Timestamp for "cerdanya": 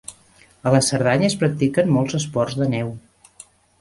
0.87-1.29